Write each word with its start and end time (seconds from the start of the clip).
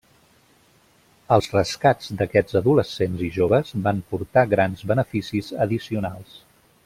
Els 1.35 1.49
rescats 1.55 2.09
d'aquests 2.21 2.57
adolescents 2.61 3.21
i 3.27 3.31
joves 3.37 3.73
van 3.89 4.01
portar 4.15 4.45
grans 4.55 4.83
beneficis 4.93 5.55
addicionals. 5.67 6.35